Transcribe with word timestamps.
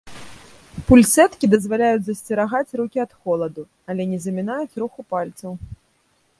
Пульсэткі 0.87 1.49
дазваляюць 1.53 2.01
засцерагаць 2.07 2.75
рукі 2.83 2.97
ад 3.05 3.11
холаду, 3.21 3.63
але 3.91 4.03
не 4.15 4.19
замінаюць 4.27 4.77
руху 4.85 4.99
пальцаў. 5.15 5.51